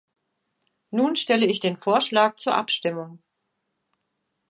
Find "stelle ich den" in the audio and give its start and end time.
1.15-1.77